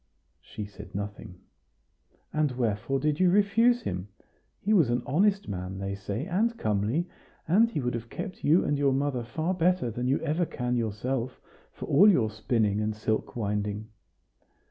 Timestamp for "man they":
5.47-5.93